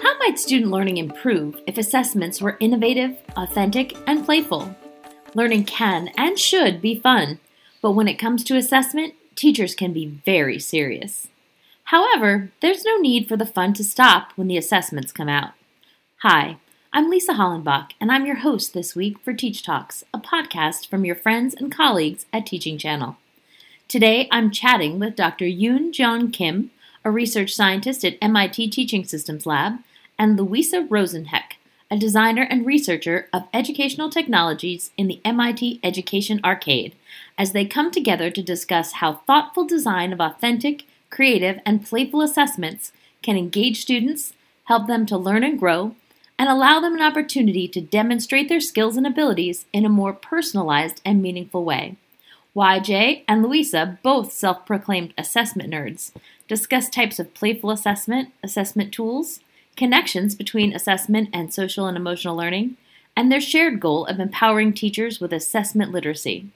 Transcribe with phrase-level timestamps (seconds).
[0.00, 4.74] How might student learning improve if assessments were innovative, authentic, and playful?
[5.34, 7.38] Learning can and should be fun,
[7.82, 11.28] but when it comes to assessment, teachers can be very serious.
[11.84, 15.52] However, there's no need for the fun to stop when the assessments come out.
[16.22, 16.58] Hi,
[16.92, 21.04] I'm Lisa Hollenbach, and I'm your host this week for Teach Talks, a podcast from
[21.04, 23.16] your friends and colleagues at Teaching Channel.
[23.88, 25.46] Today, I'm chatting with Dr.
[25.46, 26.70] Yoon Jeon Kim,
[27.06, 29.78] a research scientist at MIT Teaching Systems Lab,
[30.18, 31.52] and Louisa Rosenheck,
[31.90, 36.96] a designer and researcher of educational technologies in the MIT Education Arcade,
[37.38, 42.92] as they come together to discuss how thoughtful design of authentic, creative, and playful assessments
[43.22, 44.34] can engage students,
[44.64, 45.96] help them to learn and grow,
[46.38, 51.00] and allow them an opportunity to demonstrate their skills and abilities in a more personalized
[51.06, 51.96] and meaningful way.
[52.58, 56.10] YJ and Louisa, both self proclaimed assessment nerds,
[56.48, 59.38] discuss types of playful assessment, assessment tools,
[59.76, 62.76] connections between assessment and social and emotional learning,
[63.16, 66.48] and their shared goal of empowering teachers with assessment literacy.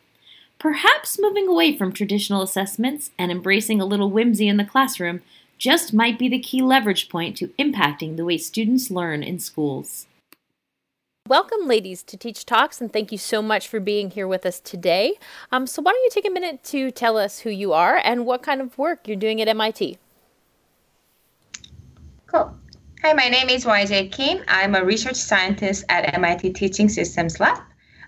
[0.58, 5.20] Perhaps moving away from traditional assessments and embracing a little whimsy in the classroom
[5.56, 10.08] just might be the key leverage point to impacting the way students learn in schools.
[11.28, 14.59] Welcome, ladies, to Teach Talks, and thank you so much for being here with us
[14.59, 15.15] today.
[15.53, 18.27] Um, so, why don't you take a minute to tell us who you are and
[18.27, 19.98] what kind of work you're doing at MIT?
[22.27, 22.53] Cool.
[23.03, 24.42] Hi, my name is YJ Kim.
[24.48, 27.61] I'm a research scientist at MIT Teaching Systems Lab.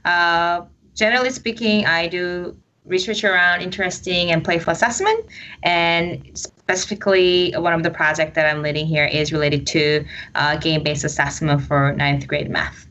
[0.05, 0.63] Uh,
[0.97, 5.25] generally speaking, I do research around interesting and playful assessment.
[5.63, 10.83] And specifically, one of the projects that I'm leading here is related to uh, game
[10.83, 12.89] based assessment for ninth grade math.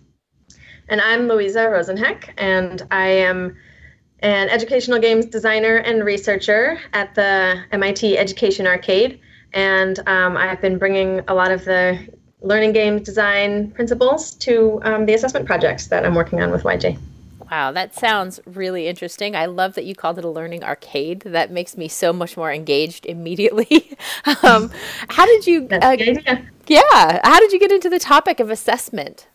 [0.90, 3.56] And I'm Louisa Rosenheck, and I am
[4.20, 9.20] an educational games designer and researcher at the MIT Education Arcade.
[9.54, 12.00] And um, I've been bringing a lot of the
[12.42, 16.98] learning games design principles to um, the assessment projects that I'm working on with YJ.
[17.50, 19.36] Wow, that sounds really interesting.
[19.36, 21.22] I love that you called it a learning arcade.
[21.22, 23.96] That makes me so much more engaged immediately.
[24.44, 24.72] um,
[25.10, 25.68] how did you?
[25.70, 25.96] Uh,
[26.68, 29.28] yeah, how did you get into the topic of assessment?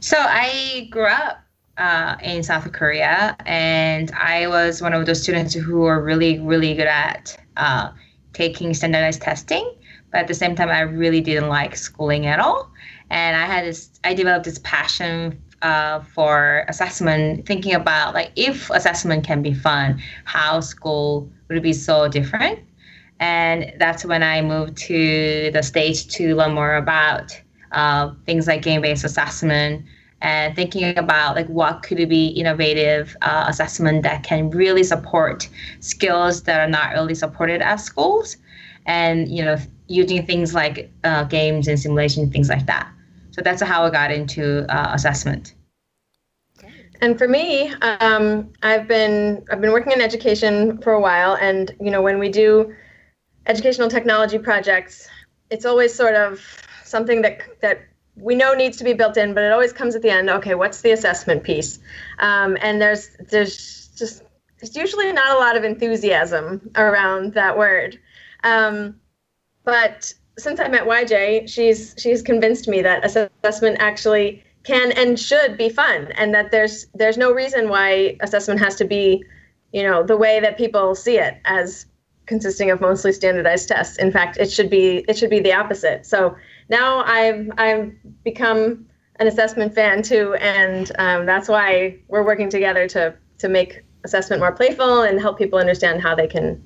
[0.00, 1.42] So I grew up
[1.76, 6.74] uh, in South Korea, and I was one of those students who were really, really
[6.74, 7.90] good at uh,
[8.32, 9.74] taking standardized testing.
[10.10, 12.70] But at the same time, I really didn't like schooling at all,
[13.10, 13.90] and I had this.
[14.04, 20.00] I developed this passion uh, for assessment, thinking about like if assessment can be fun,
[20.24, 22.60] how school would be so different.
[23.20, 27.38] And that's when I moved to the States to learn more about
[27.72, 29.84] uh, things like game-based assessment
[30.20, 35.48] and thinking about like what could be innovative uh, assessment that can really support
[35.80, 38.36] skills that are not really supported at schools
[38.86, 42.90] and you know using things like uh, games and simulation things like that
[43.38, 45.54] so that's how I got into uh, assessment.
[47.00, 51.70] And for me, um, I've been I've been working in education for a while, and
[51.80, 52.74] you know when we do
[53.46, 55.08] educational technology projects,
[55.50, 56.40] it's always sort of
[56.88, 57.80] something that that
[58.16, 60.28] we know needs to be built in, but it always comes at the end.
[60.28, 61.78] Okay, what's the assessment piece?
[62.18, 64.22] Um, and there's there's just
[64.60, 67.98] there's usually not a lot of enthusiasm around that word.
[68.44, 69.00] Um,
[69.64, 75.56] but since I met YJ, she's she's convinced me that assessment actually can and should
[75.56, 79.24] be fun, and that there's there's no reason why assessment has to be,
[79.72, 81.86] you know, the way that people see it as
[82.28, 83.98] consisting of mostly standardized tests.
[83.98, 86.06] In fact, it should be it should be the opposite.
[86.06, 86.36] So
[86.68, 92.86] now I've I've become an assessment fan too, and um, that's why we're working together
[92.88, 96.62] to to make assessment more playful and help people understand how they can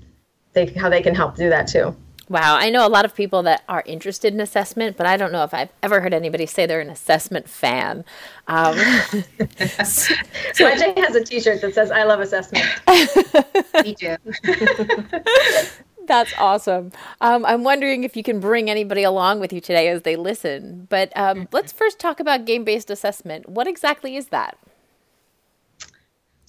[0.52, 1.96] they how they can help do that too.
[2.32, 5.32] Wow, I know a lot of people that are interested in assessment, but I don't
[5.32, 8.06] know if I've ever heard anybody say they're an assessment fan.
[8.48, 10.14] Um, so,
[10.54, 12.64] YJ has a T-shirt that says "I love assessment."
[13.84, 14.16] Me too.
[16.06, 16.90] That's awesome.
[17.20, 20.86] Um, I'm wondering if you can bring anybody along with you today as they listen.
[20.88, 23.46] But um, let's first talk about game-based assessment.
[23.46, 24.56] What exactly is that?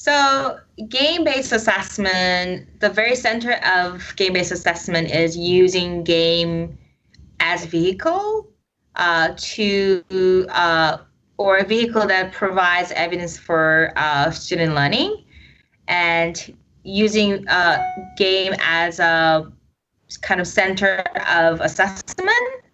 [0.03, 0.59] So,
[0.89, 6.77] game based assessment, the very center of game based assessment is using game
[7.39, 8.51] as vehicle
[8.97, 10.97] uh, to, uh,
[11.37, 15.23] or a vehicle that provides evidence for uh, student learning,
[15.87, 16.53] and
[16.83, 17.81] using uh,
[18.17, 19.49] game as a
[20.21, 22.65] kind of center of assessment,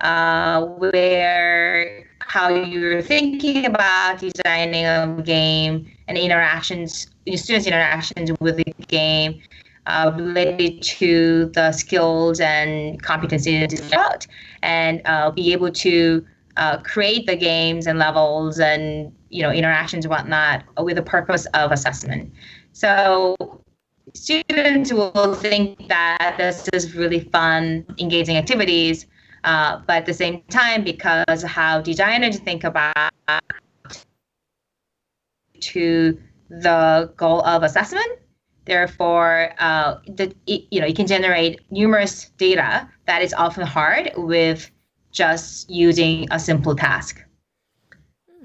[0.00, 8.74] uh, where how you're thinking about designing a game and interactions, students' interactions with the
[8.88, 9.40] game
[9.86, 14.26] uh, related to the skills and competencies developed,
[14.62, 16.26] and uh, be able to
[16.56, 21.46] uh, create the games and levels and you know interactions and whatnot with the purpose
[21.54, 22.32] of assessment.
[22.72, 23.36] So
[24.14, 29.06] students will think that this is really fun, engaging activities,
[29.44, 33.12] uh, but at the same time, because how designers think about
[35.60, 36.18] to
[36.48, 38.08] the goal of assessment,
[38.64, 44.70] therefore, uh, the, you know, you can generate numerous data that is often hard with
[45.12, 47.22] just using a simple task.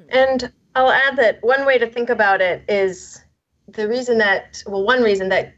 [0.09, 3.23] And I'll add that one way to think about it is
[3.67, 5.53] the reason that, well, one reason that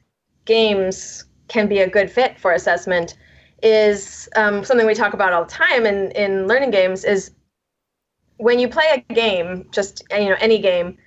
[0.46, 3.18] games can be a good fit for assessment
[3.64, 7.32] is um, something we talk about all the time in, in learning games is
[8.38, 10.98] when you play a game, just you know any game,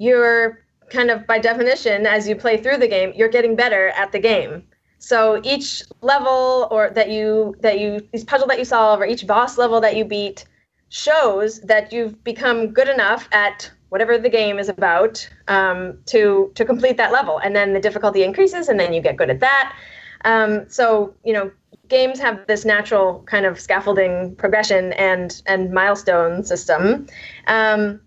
[0.00, 4.10] you're kind of by definition as you play through the game, you're getting better at
[4.10, 4.64] the game.
[4.98, 9.26] So each level or that you that you each puzzle that you solve or each
[9.26, 10.44] boss level that you beat
[10.88, 16.64] shows that you've become good enough at whatever the game is about um, to to
[16.64, 19.76] complete that level, and then the difficulty increases, and then you get good at that.
[20.24, 21.50] Um, so you know,
[21.88, 27.06] games have this natural kind of scaffolding progression and and milestone system,
[27.46, 28.00] um,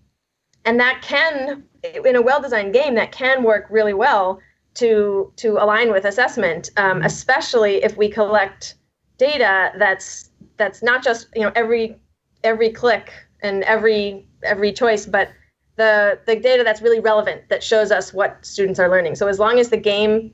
[0.64, 4.40] and that can in a well-designed game that can work really well
[4.74, 8.74] to to align with assessment, um, especially if we collect
[9.18, 11.96] data that's that's not just you know every
[12.42, 15.28] every click and every every choice, but
[15.76, 19.14] the the data that's really relevant that shows us what students are learning.
[19.14, 20.32] So as long as the game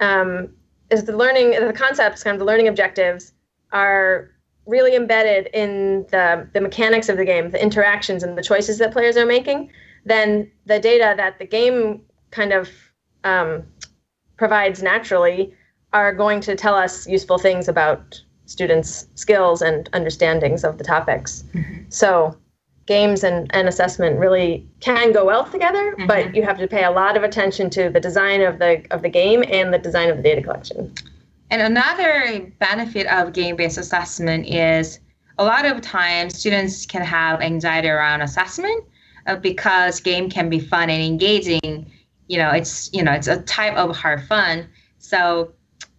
[0.00, 0.50] um,
[0.90, 3.32] is the learning the concepts, kind of the learning objectives
[3.72, 4.30] are
[4.66, 8.92] really embedded in the the mechanics of the game, the interactions and the choices that
[8.92, 9.70] players are making,
[10.04, 12.68] then the data that the game kind of
[13.24, 13.64] um,
[14.36, 15.54] provides naturally
[15.92, 21.44] are going to tell us useful things about students' skills and understandings of the topics.
[21.54, 21.84] Mm-hmm.
[21.88, 22.36] So
[22.86, 26.06] games and, and assessment really can go well together, mm-hmm.
[26.06, 29.02] but you have to pay a lot of attention to the design of the of
[29.02, 30.92] the game and the design of the data collection.
[31.50, 35.00] And another benefit of game-based assessment is
[35.38, 38.84] a lot of times students can have anxiety around assessment
[39.36, 41.90] because game can be fun and engaging
[42.28, 44.68] you know it's you know it's a type of hard fun.
[44.98, 45.52] So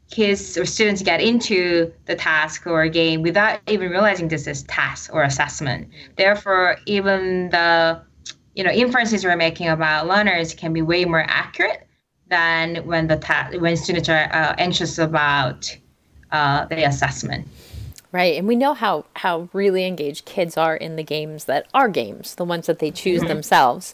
[0.09, 5.13] kids or students get into the task or game without even realizing this is task
[5.13, 5.89] or assessment.
[6.15, 8.01] Therefore even the
[8.55, 11.87] you know inferences we're making about learners can be way more accurate
[12.27, 15.75] than when the ta- when students are uh, anxious about
[16.31, 17.47] uh, the assessment
[18.11, 18.37] Right.
[18.37, 22.35] And we know how, how really engaged kids are in the games that are games,
[22.35, 23.27] the ones that they choose mm-hmm.
[23.27, 23.93] themselves,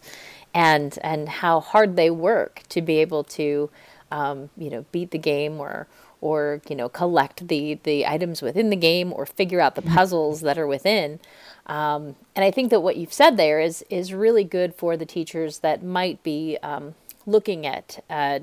[0.54, 3.68] and, and how hard they work to be able to,
[4.10, 5.86] um, you know, beat the game or,
[6.22, 9.94] or you know, collect the, the items within the game or figure out the mm-hmm.
[9.94, 11.20] puzzles that are within.
[11.66, 15.04] Um, and I think that what you've said there is, is really good for the
[15.04, 16.94] teachers that might be um,
[17.26, 18.38] looking at uh,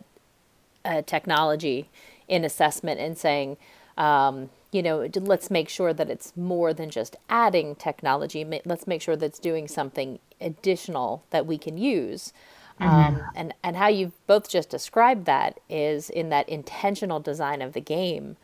[0.86, 1.90] uh, technology
[2.28, 3.58] in assessment and saying,
[3.98, 8.46] um, you know, let's make sure that it's more than just adding technology.
[8.66, 12.34] Let's make sure that it's doing something additional that we can use.
[12.80, 12.90] Mm-hmm.
[12.90, 17.74] Um, and, and how you've both just described that is in that intentional design of
[17.74, 18.38] the game,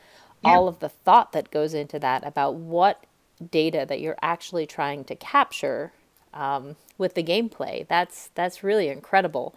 [0.43, 0.51] yeah.
[0.51, 3.05] all of the thought that goes into that about what
[3.51, 5.93] data that you're actually trying to capture
[6.33, 7.87] um, with the gameplay.
[7.87, 9.55] That's that's really incredible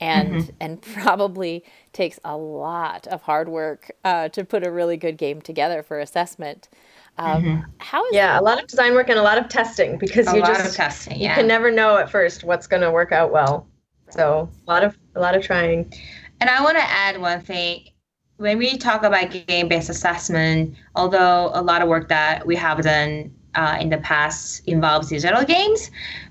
[0.00, 0.50] and mm-hmm.
[0.60, 5.40] and probably takes a lot of hard work uh, to put a really good game
[5.40, 6.68] together for assessment.
[7.18, 7.70] Um, mm-hmm.
[7.78, 8.42] How is yeah, that?
[8.42, 11.20] a lot of design work and a lot of testing because a you just testing,
[11.20, 11.30] yeah.
[11.30, 13.66] you can never know at first what's going to work out well.
[14.08, 15.92] So a lot of a lot of trying.
[16.40, 17.84] And I want to add one thing.
[18.38, 23.30] When we talk about game-based assessment, although a lot of work that we have done
[23.54, 25.90] uh, in the past involves digital games,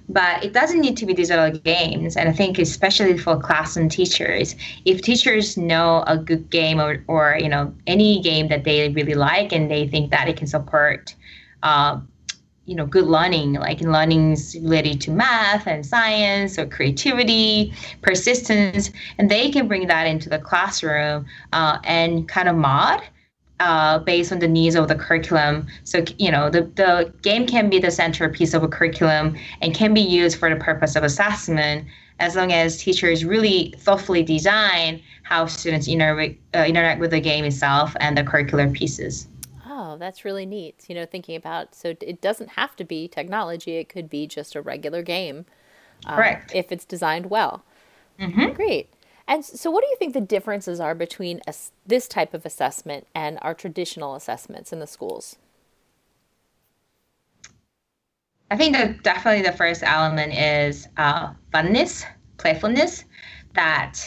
[0.10, 2.18] but it doesn't need to be digital games.
[2.18, 7.38] And I think especially for classroom teachers, if teachers know a good game or, or
[7.39, 11.16] you know any game that they really like and they think that it can support
[11.62, 12.00] uh,
[12.66, 19.30] you know good learning like learnings related to math and science or creativity persistence and
[19.30, 23.01] they can bring that into the classroom uh, and kind of mod
[23.60, 25.68] uh, based on the needs of the curriculum.
[25.84, 29.94] So, you know, the, the game can be the centerpiece of a curriculum and can
[29.94, 31.88] be used for the purpose of assessment
[32.20, 37.46] as long as teachers really thoughtfully design how students inter- uh, interact with the game
[37.46, 39.28] itself and the curricular pieces.
[39.68, 40.86] Oh, that's really neat.
[40.88, 44.56] You know, thinking about so it doesn't have to be technology; it could be just
[44.56, 45.46] a regular game,
[46.06, 46.54] um, correct?
[46.54, 47.63] If it's designed well.
[48.20, 48.51] Mm-hmm.
[48.51, 48.89] Great.
[49.30, 51.40] And so, what do you think the differences are between
[51.86, 55.36] this type of assessment and our traditional assessments in the schools?
[58.50, 62.04] I think that definitely the first element is uh, funness,
[62.38, 63.06] playfulness,
[63.54, 64.00] that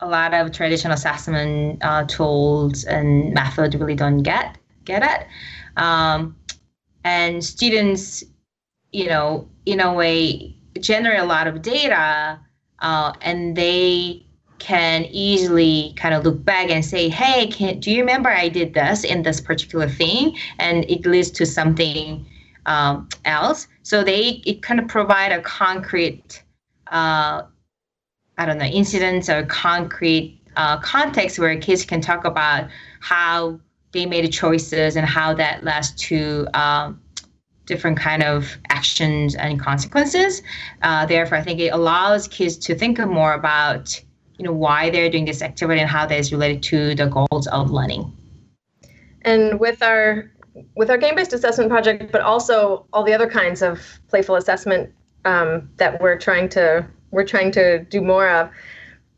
[0.00, 5.28] a lot of traditional assessment uh, tools and methods really don't get get at.
[5.78, 6.36] Um,
[7.04, 8.22] and students,
[8.92, 12.38] you know, in a way, generate a lot of data,
[12.80, 14.25] uh, and they
[14.58, 18.74] can easily kind of look back and say, "Hey, can, do you remember I did
[18.74, 22.26] this in this particular thing?" And it leads to something
[22.66, 23.68] um, else.
[23.82, 26.42] So they it kind of provide a concrete,
[26.88, 27.42] uh,
[28.38, 32.68] I don't know, incidents or concrete uh, context where kids can talk about
[33.00, 33.60] how
[33.92, 37.00] they made choices and how that leads to um,
[37.66, 40.42] different kind of actions and consequences.
[40.82, 44.00] Uh, therefore, I think it allows kids to think more about
[44.38, 47.46] you know why they're doing this activity and how that is related to the goals
[47.48, 48.12] of learning.
[49.22, 50.30] And with our
[50.74, 54.92] with our game-based assessment project, but also all the other kinds of playful assessment
[55.24, 58.50] um, that we're trying to we're trying to do more of.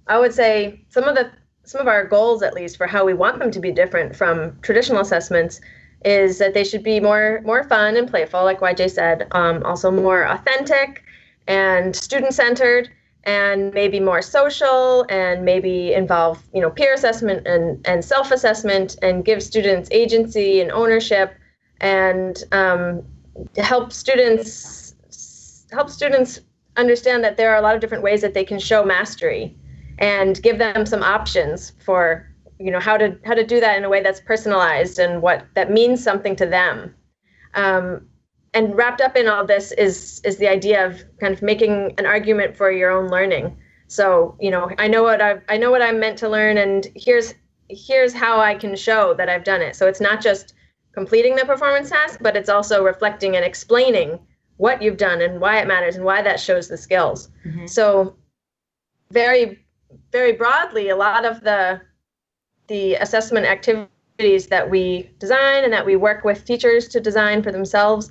[0.07, 1.31] I would say some of the
[1.65, 4.59] some of our goals, at least for how we want them to be different from
[4.63, 5.61] traditional assessments,
[6.05, 9.27] is that they should be more more fun and playful, like YJ said.
[9.33, 11.03] Um, also more authentic
[11.47, 12.91] and student centered,
[13.25, 19.25] and maybe more social and maybe involve you know peer assessment and, and self-assessment and
[19.25, 21.35] give students agency and ownership
[21.81, 23.03] and um,
[23.57, 24.95] help students
[25.71, 26.41] help students
[26.77, 29.57] understand that there are a lot of different ways that they can show mastery
[29.99, 33.85] and give them some options for you know how to how to do that in
[33.85, 36.95] a way that's personalized and what that means something to them.
[37.55, 38.09] Um,
[38.55, 42.07] and wrapped up in all this is is the idea of kind of making an
[42.07, 43.57] argument for your own learning.
[43.87, 46.87] So you know, I know what I I know what I'm meant to learn, and
[46.95, 47.35] here's
[47.69, 49.77] here's how I can show that I've done it.
[49.77, 50.55] So it's not just
[50.93, 54.19] completing the performance task, but it's also reflecting and explaining
[54.57, 57.29] what you've done and why it matters and why that shows the skills.
[57.47, 57.67] Mm-hmm.
[57.67, 58.17] So
[59.11, 59.65] very
[60.13, 61.81] very broadly, a lot of the
[62.69, 67.53] the assessment activities that we design and that we work with teachers to design for
[67.53, 68.11] themselves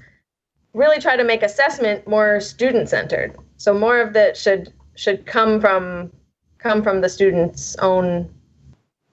[0.77, 3.35] really try to make assessment more student centered.
[3.57, 6.11] So more of that should should come from
[6.59, 8.33] come from the student's own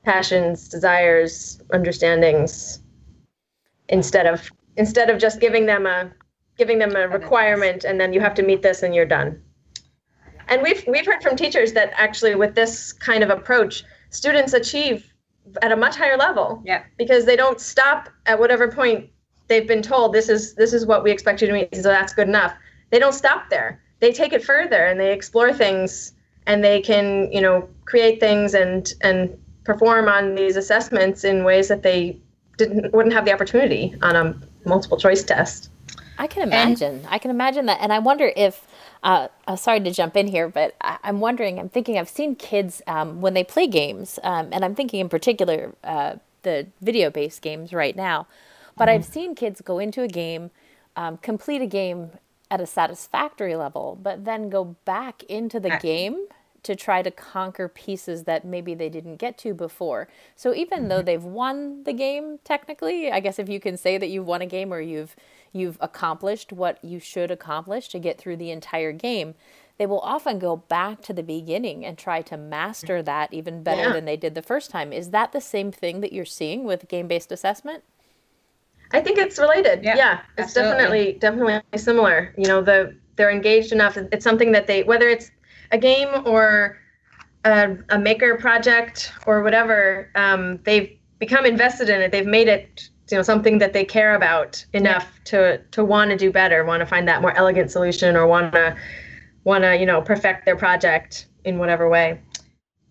[0.04, 2.80] passions, desires, understandings
[3.88, 6.12] instead of instead of just giving them a
[6.56, 9.40] giving them a requirement and then you have to meet this and you're done.
[10.49, 15.11] And we've we've heard from teachers that actually with this kind of approach, students achieve
[15.62, 16.62] at a much higher level.
[16.64, 16.85] Yeah.
[16.99, 19.11] Because they don't stop at whatever point
[19.49, 22.13] they've been told this is this is what we expect you to meet so that's
[22.13, 22.55] good enough
[22.91, 26.13] they don't stop there they take it further and they explore things
[26.47, 31.69] and they can you know create things and and perform on these assessments in ways
[31.69, 32.19] that they
[32.59, 34.35] didn't wouldn't have the opportunity on a
[34.67, 35.71] multiple choice test
[36.19, 38.67] i can imagine and, i can imagine that and i wonder if
[39.05, 41.59] uh, uh, sorry to jump in here, but I, am wondering.
[41.59, 41.99] I'm thinking.
[41.99, 46.17] I've seen kids um, when they play games, um, and I'm thinking in particular uh,
[46.43, 48.27] the video-based games right now.
[48.76, 48.95] But mm-hmm.
[48.97, 50.50] I've seen kids go into a game,
[50.97, 52.11] um, complete a game
[52.50, 56.26] at a satisfactory level, but then go back into the game
[56.64, 60.09] to try to conquer pieces that maybe they didn't get to before.
[60.35, 60.88] So even mm-hmm.
[60.88, 64.43] though they've won the game technically, I guess if you can say that you've won
[64.43, 65.14] a game or you've
[65.52, 69.35] you've accomplished what you should accomplish to get through the entire game,
[69.78, 73.83] they will often go back to the beginning and try to master that even better
[73.83, 73.93] yeah.
[73.93, 74.93] than they did the first time.
[74.93, 77.85] Is that the same thing that you're seeing with game-based assessment?
[78.93, 79.83] I think it's related.
[79.83, 81.19] Yeah, yeah it's absolutely.
[81.19, 82.35] definitely definitely similar.
[82.37, 83.97] You know, the they're engaged enough.
[83.97, 85.31] It's something that they whether it's
[85.71, 86.79] a game or
[87.45, 92.12] a, a maker project or whatever, um, they've become invested in it.
[92.12, 95.25] They've made it you know something that they care about enough yeah.
[95.25, 98.53] to to want to do better, want to find that more elegant solution, or want
[98.53, 98.76] to
[99.45, 102.21] want to you know perfect their project in whatever way.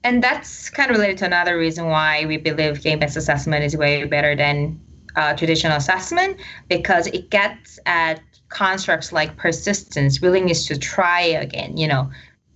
[0.06, 4.04] And that's kind of related to another reason why we believe game-based assessment is way
[4.04, 4.80] better than
[5.16, 6.40] uh, traditional assessment
[6.70, 11.78] because it gets at constructs like persistence, willingness to try again.
[11.78, 12.12] You know,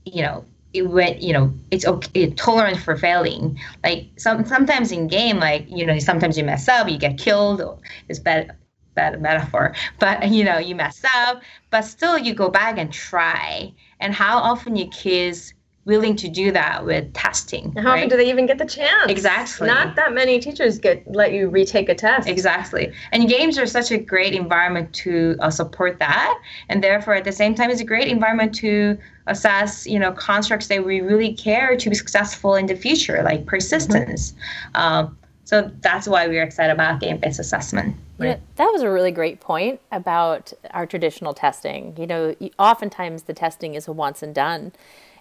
[0.06, 1.22] you know, it went.
[1.22, 3.60] You know, it's okay, tolerance for failing.
[3.84, 7.62] Like some sometimes in game, like you know, sometimes you mess up, you get killed.
[7.62, 7.78] Or
[8.10, 8.56] it's bad
[8.96, 13.74] bad metaphor, but you know, you mess up, but still you go back and try.
[14.00, 15.54] And how often your kids
[15.88, 17.74] willing to do that with testing.
[17.78, 17.98] How right?
[18.00, 19.10] often do they even get the chance?
[19.10, 19.68] Exactly.
[19.68, 22.28] Not that many teachers get let you retake a test.
[22.28, 22.92] Exactly.
[23.14, 26.40] And games are such a great environment to uh, support that,
[26.70, 30.68] and therefore at the same time, it's a great environment to assess, you know, constructs
[30.68, 34.34] that we really care to be successful in the future, like persistence.
[34.76, 34.82] Mm-hmm.
[34.82, 37.96] Um, so that's why we're excited about game-based assessment.
[38.18, 38.28] Right.
[38.28, 41.96] Yeah, that was a really great point about our traditional testing.
[41.98, 44.74] You know, oftentimes the testing is a once and done.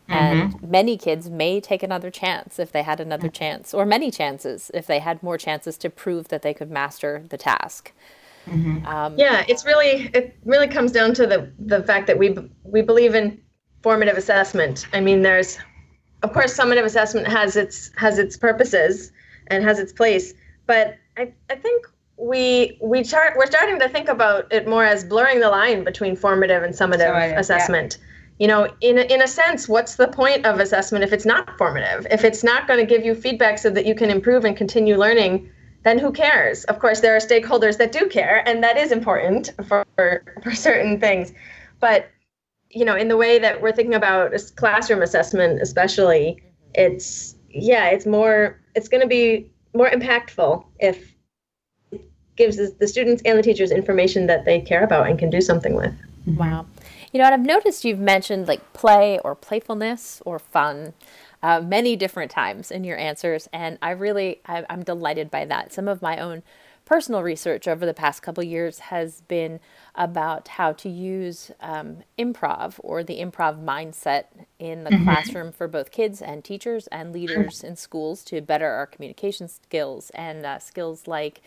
[0.08, 0.70] And mm-hmm.
[0.70, 4.86] many kids may take another chance if they had another chance, or many chances if
[4.86, 7.92] they had more chances to prove that they could master the task.
[8.46, 8.86] Mm-hmm.
[8.86, 12.82] Um, yeah, it's really it really comes down to the the fact that we we
[12.82, 13.40] believe in
[13.82, 14.86] formative assessment.
[14.92, 15.58] I mean, there's
[16.22, 19.10] of course summative assessment has its has its purposes
[19.48, 20.34] and has its place,
[20.66, 21.86] but I I think
[22.16, 26.14] we we chart we're starting to think about it more as blurring the line between
[26.14, 27.98] formative and summative, summative assessment.
[27.98, 28.05] Yeah
[28.38, 31.56] you know in a, in a sense what's the point of assessment if it's not
[31.56, 32.06] formative?
[32.10, 34.96] If it's not going to give you feedback so that you can improve and continue
[34.96, 35.50] learning
[35.84, 36.64] then who cares?
[36.64, 39.86] Of course there are stakeholders that do care and that is important for
[40.42, 41.32] for certain things.
[41.80, 42.08] But
[42.70, 46.42] you know in the way that we're thinking about classroom assessment especially
[46.74, 51.14] it's yeah it's more it's going to be more impactful if
[51.92, 52.02] it
[52.34, 55.74] gives the students and the teachers information that they care about and can do something
[55.74, 55.94] with.
[56.26, 56.66] Wow
[57.16, 60.92] you know, and I've noticed you've mentioned like play or playfulness or fun
[61.42, 65.73] uh, many different times in your answers, and I really I, I'm delighted by that.
[65.73, 66.42] Some of my own
[66.85, 69.61] personal research over the past couple years has been
[69.94, 74.25] about how to use um, improv or the improv mindset
[74.58, 75.04] in the mm-hmm.
[75.04, 80.11] classroom for both kids and teachers and leaders in schools to better our communication skills
[80.11, 81.40] and uh, skills like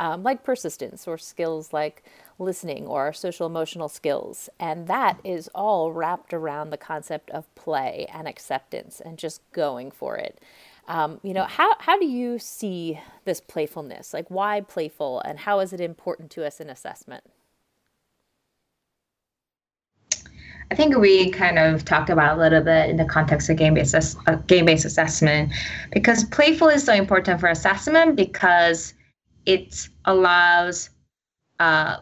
[0.00, 2.02] um, like persistence or skills like
[2.38, 4.48] listening or social emotional skills.
[4.58, 9.90] And that is all wrapped around the concept of play and acceptance and just going
[9.90, 10.40] for it.
[10.88, 14.14] Um, you know, how, how do you see this playfulness?
[14.14, 17.22] Like, why playful and how is it important to us in assessment?
[20.70, 24.16] I think we kind of talked about a little bit in the context of game-based
[24.26, 25.52] uh, game-based assessment
[25.92, 28.94] because playful is so important for assessment because
[29.46, 30.90] it allows
[31.58, 31.98] uh,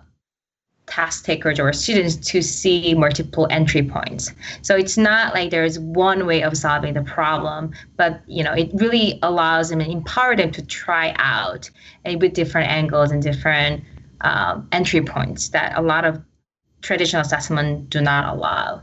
[0.88, 4.32] task takers or students to see multiple entry points.
[4.62, 8.70] So it's not like there's one way of solving the problem, but you know it
[8.74, 11.70] really allows them and empower them to try out
[12.04, 13.84] and with different angles and different
[14.22, 16.20] um, entry points that a lot of
[16.80, 18.80] traditional assessment do not allow.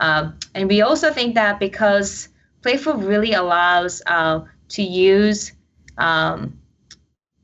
[0.00, 2.28] Um, and we also think that because
[2.62, 5.52] playful really allows uh, to use
[5.98, 6.58] um,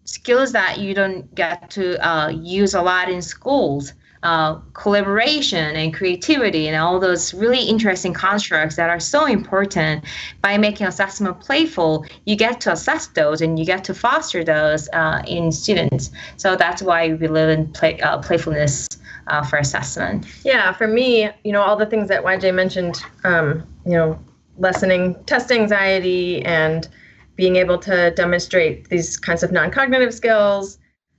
[0.07, 3.93] skills that you don't get to uh, use a lot in schools.
[4.23, 10.03] Uh, collaboration and creativity and all those really interesting constructs that are so important.
[10.41, 14.89] By making assessment playful you get to assess those and you get to foster those
[14.95, 16.11] uh, in students.
[16.39, 18.89] So that's why we live in play, uh, playfulness
[19.29, 20.27] uh, for assessment.
[20.45, 24.19] Yeah for me you know all the things that yj mentioned um, you know
[24.59, 26.89] lessening test anxiety and
[27.37, 30.79] being able to demonstrate these kinds of non-cognitive skills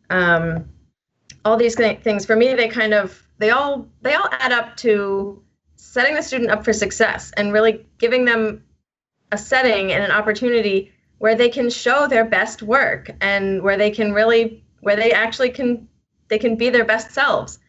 [0.10, 0.68] um,
[1.46, 5.42] all these things for me they kind of they all they all add up to
[5.76, 8.64] setting the student up for success and really giving them
[9.32, 13.92] a setting and an opportunity where they can show their best work and where they
[13.92, 15.88] can really where they actually can
[16.28, 17.60] they can be their best selves.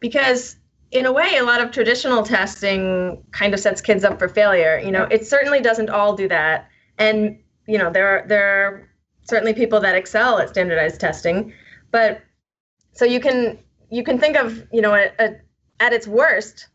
[0.00, 0.56] Because
[0.90, 4.78] in a way a lot of traditional testing kind of sets kids up for failure
[4.78, 5.04] you know?
[5.04, 6.68] It certainly doesn't all do that.
[6.98, 8.88] And you know there are there are
[9.24, 11.52] certainly people that excel at standardized testing
[11.90, 12.20] but
[12.92, 13.58] so you can
[13.90, 15.36] you can think of you know a, a,
[15.80, 16.68] at its worst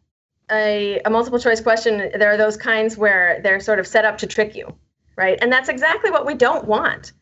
[0.51, 4.17] a, a multiple choice question there are those kinds where they're sort of set up
[4.17, 4.75] to trick you
[5.15, 5.38] right?
[5.41, 7.13] And that's exactly what we don't want.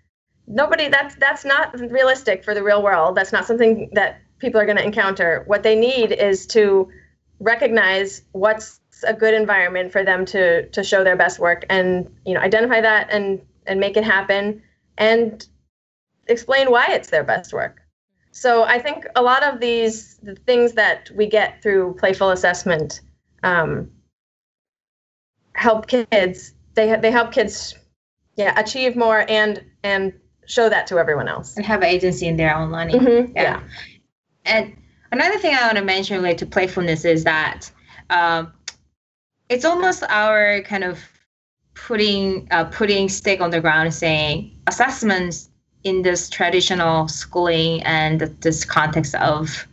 [0.48, 3.16] Nobody that's that's not realistic for the real world.
[3.16, 5.44] That's not something that people are going to encounter.
[5.46, 6.90] What they need is to
[7.40, 12.34] recognize what's a good environment for them to to show their best work and you
[12.34, 14.62] know identify that and and make it happen
[14.98, 15.48] and
[16.28, 17.82] explain why it's their best work.
[18.32, 23.02] So I think a lot of these the things that we get through playful assessment
[23.44, 23.90] um,
[25.54, 26.54] help kids.
[26.76, 27.76] They they help kids,
[28.36, 30.14] yeah, achieve more and and
[30.46, 33.00] show that to everyone else and have agency in their own learning.
[33.00, 33.44] Mm-hmm, yeah.
[33.44, 33.62] yeah.
[34.46, 34.78] And
[35.12, 37.70] another thing I want to mention related to playfulness is that
[38.10, 38.54] um,
[39.50, 41.00] it's almost our kind of
[41.88, 45.50] putting uh, putting stake on the ground saying assessments
[45.84, 49.68] in this traditional schooling and this context of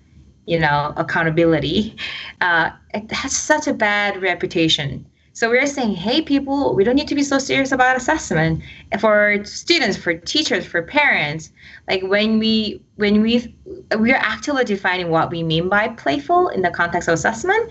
[0.47, 1.97] you know accountability
[2.41, 5.05] uh, it has such a bad reputation
[5.37, 8.63] So we're saying, hey, people, we don't need to be so serious about assessment
[8.99, 11.53] for students, for teachers, for parents.
[11.91, 13.55] Like when we when we
[13.99, 17.71] we are actively defining what we mean by playful in the context of assessment.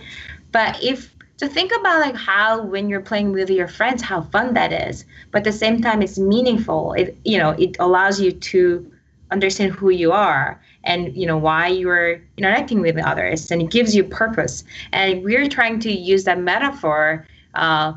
[0.51, 4.53] But if to think about like how when you're playing with your friends, how fun
[4.53, 5.05] that is.
[5.31, 6.93] But at the same time, it's meaningful.
[6.93, 8.91] It you know it allows you to
[9.31, 13.95] understand who you are and you know why you're interacting with others and it gives
[13.95, 17.91] you purpose and we're trying to use that metaphor uh,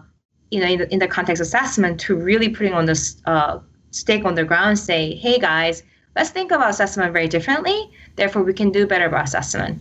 [0.50, 3.58] you know, in the, in the context assessment to really putting on this uh,
[3.90, 5.82] stake on the ground, say, hey guys,
[6.16, 7.90] let's think about assessment very differently.
[8.16, 9.80] Therefore, we can do better about assessment.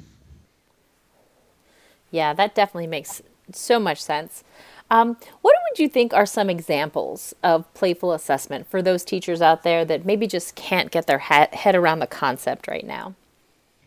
[2.12, 3.22] Yeah, that definitely makes
[3.54, 4.44] so much sense.
[4.90, 9.64] Um, what would you think are some examples of playful assessment for those teachers out
[9.64, 13.14] there that maybe just can't get their head, head around the concept right now?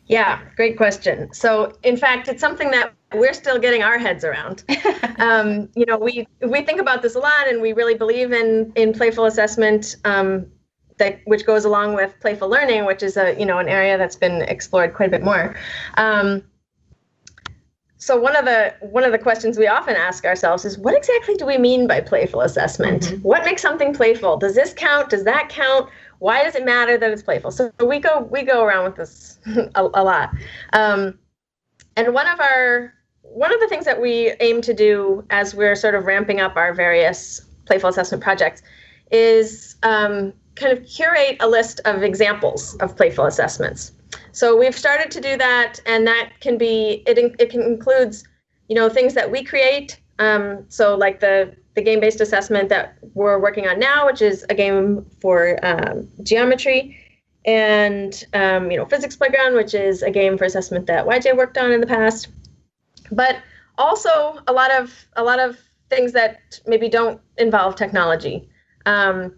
[0.07, 1.33] Yeah, great question.
[1.33, 4.65] So, in fact, it's something that we're still getting our heads around.
[5.19, 8.73] um, you know, we we think about this a lot, and we really believe in
[8.75, 10.47] in playful assessment, um,
[10.99, 14.17] that which goes along with playful learning, which is a you know an area that's
[14.17, 15.55] been explored quite a bit more.
[15.97, 16.43] Um,
[18.01, 21.35] so one of the one of the questions we often ask ourselves is, what exactly
[21.35, 23.03] do we mean by playful assessment?
[23.03, 23.21] Mm-hmm.
[23.21, 24.39] What makes something playful?
[24.39, 25.11] Does this count?
[25.11, 25.91] Does that count?
[26.19, 27.51] Why does it matter that it's playful?
[27.51, 29.39] So we go we go around with this
[29.75, 30.31] a, a lot.
[30.73, 31.19] Um,
[31.95, 35.77] and one of our one of the things that we aim to do as we're
[35.77, 38.63] sort of ramping up our various playful assessment projects
[39.11, 43.93] is um, kind of curate a list of examples of playful assessments.
[44.33, 47.19] So we've started to do that, and that can be it.
[47.19, 48.25] It can includes,
[48.69, 50.01] you know, things that we create.
[50.19, 54.55] Um, so like the the game-based assessment that we're working on now, which is a
[54.55, 56.97] game for um, geometry,
[57.45, 61.57] and um, you know, physics playground, which is a game for assessment that YJ worked
[61.59, 62.29] on in the past
[63.11, 63.37] but
[63.79, 68.49] also a lot of a lot of things that maybe don't involve technology.
[68.87, 69.35] Um,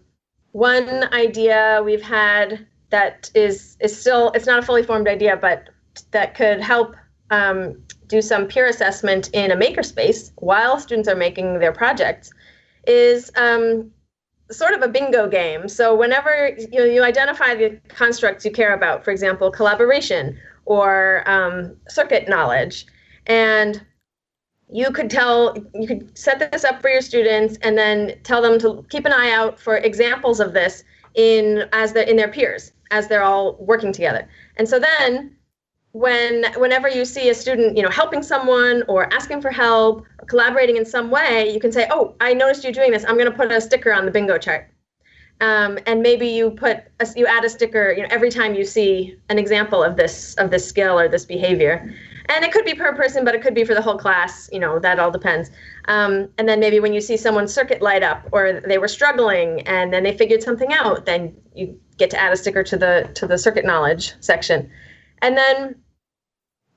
[0.52, 5.70] one idea we've had that is is still it's not a fully formed idea, but
[6.12, 6.94] that could help
[7.31, 12.31] um, do some peer assessment in a makerspace while students are making their projects
[12.87, 13.90] is um,
[14.50, 15.68] sort of a bingo game.
[15.68, 21.28] So whenever you know, you identify the constructs you care about, for example, collaboration or
[21.28, 22.87] um, circuit knowledge,
[23.26, 23.85] and
[24.70, 28.59] you could tell you could set this up for your students and then tell them
[28.59, 32.72] to keep an eye out for examples of this in as the in their peers
[32.92, 35.35] as they're all working together and so then
[35.92, 40.26] when whenever you see a student you know helping someone or asking for help or
[40.26, 43.31] collaborating in some way you can say oh i noticed you doing this i'm going
[43.31, 44.68] to put a sticker on the bingo chart
[45.40, 48.64] um, and maybe you put a, you add a sticker you know every time you
[48.64, 51.92] see an example of this of this skill or this behavior
[52.28, 54.48] and it could be per person, but it could be for the whole class.
[54.52, 55.50] You know, that all depends.
[55.87, 59.62] Um, and then maybe when you see someone's circuit light up, or they were struggling,
[59.62, 63.08] and then they figured something out, then you get to add a sticker to the
[63.14, 64.70] to the circuit knowledge section.
[65.24, 65.76] And then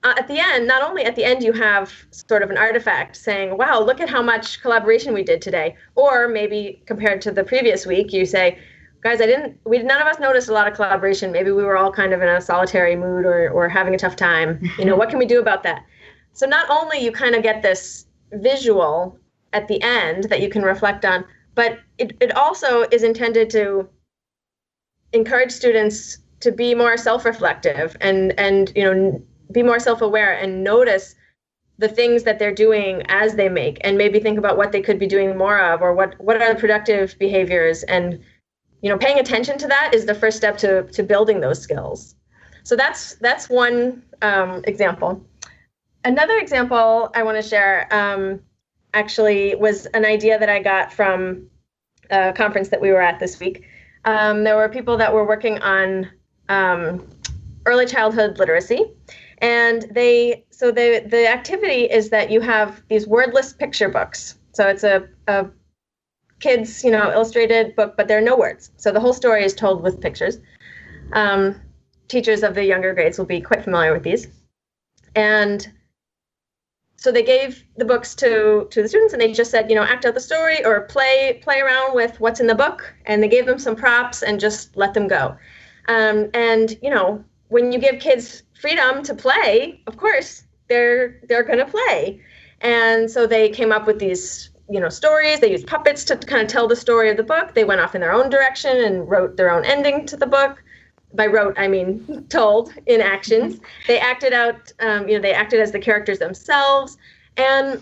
[0.03, 3.15] uh, at the end, not only at the end, you have sort of an artifact
[3.15, 7.43] saying, "Wow, look at how much collaboration we did today," or maybe compared to the
[7.43, 8.59] previous week, you say,
[9.05, 11.31] guys, I didn't, we, none of us noticed a lot of collaboration.
[11.31, 14.15] Maybe we were all kind of in a solitary mood or, or having a tough
[14.15, 14.49] time.
[14.79, 15.85] You know, what can we do about that?
[16.33, 19.17] So not only you kind of get this visual
[19.53, 23.87] at the end that you can reflect on, but it, it also is intended to
[25.13, 31.15] encourage students to be more self-reflective and and you know be more self-aware and notice
[31.77, 34.97] the things that they're doing as they make and maybe think about what they could
[34.97, 37.83] be doing more of or what what are the productive behaviors.
[37.83, 38.23] And
[38.81, 42.15] you know paying attention to that is the first step to to building those skills.
[42.63, 45.23] So that's that's one um, example.
[46.03, 48.39] Another example i want to share um,
[48.93, 51.49] actually was an idea that i got from
[52.11, 53.65] a conference that we were at this week
[54.05, 56.09] um, there were people that were working on
[56.49, 57.07] um,
[57.65, 58.85] early childhood literacy
[59.39, 64.67] and they so the the activity is that you have these wordless picture books so
[64.69, 65.47] it's a, a
[66.39, 68.71] kids, you know, illustrated book, but there are no words.
[68.77, 70.37] So the whole story is told with pictures.
[71.13, 71.59] Um,
[72.07, 74.27] teachers of the younger grades will be quite familiar with these.
[75.15, 75.67] And
[76.97, 79.83] so they gave the books to to the students and they just said, you know,
[79.83, 82.93] act out the story or play play around with what's in the book.
[83.05, 85.37] And they gave them some props and just let them go.
[85.87, 91.43] Um, and you know, when you give kids freedom to play, of course they're they're
[91.43, 92.21] going to play.
[92.61, 96.41] And so they came up with these you know stories they used puppets to kind
[96.41, 99.07] of tell the story of the book they went off in their own direction and
[99.07, 100.63] wrote their own ending to the book
[101.15, 103.59] by rote, i mean told in actions.
[103.87, 106.97] They acted out um, you know they acted as the characters themselves.
[107.37, 107.81] And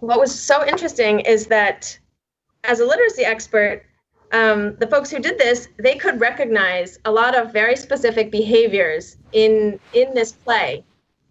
[0.00, 1.98] what was so interesting is that
[2.64, 3.82] as a literacy expert,
[4.32, 9.16] um, the folks who did this, they could recognize a lot of very specific behaviors
[9.32, 10.84] in in this play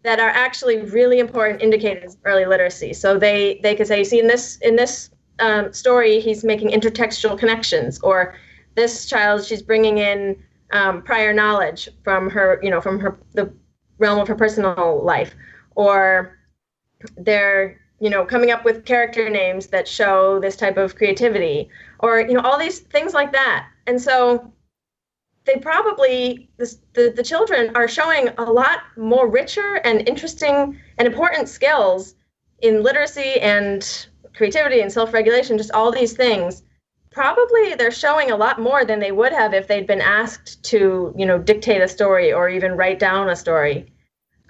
[0.03, 2.93] that are actually really important indicators of early literacy.
[2.93, 5.09] So they they could say, you see, in this in this
[5.39, 8.35] um, story, he's making intertextual connections, or
[8.75, 10.41] this child, she's bringing in
[10.75, 13.51] um, prior knowledge from her, you know, from her the
[13.97, 15.33] realm of her personal life,
[15.75, 16.37] or
[17.17, 21.69] they're you know coming up with character names that show this type of creativity.
[21.99, 23.67] Or you know all these things like that.
[23.87, 24.51] And so
[25.45, 31.07] they probably the, the, the children are showing a lot more richer and interesting and
[31.07, 32.15] important skills
[32.59, 36.63] in literacy and creativity and self-regulation just all these things
[37.15, 41.13] probably they're showing a lot more than they would have if they'd been asked to
[41.17, 43.91] you know dictate a story or even write down a story.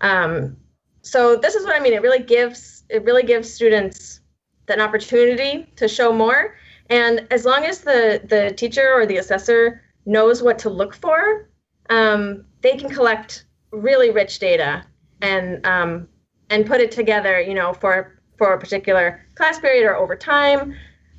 [0.01, 0.58] Um,
[1.04, 1.93] so this is what i mean.
[1.93, 4.19] It really gives it really gives students
[4.67, 6.56] an opportunity to show more.
[6.89, 11.49] And as long as the the teacher or the assessor knows what to look for
[11.89, 14.84] um, they can collect really rich data
[15.21, 16.08] and um,
[16.49, 20.75] and put it together you know for for a particular class period or over time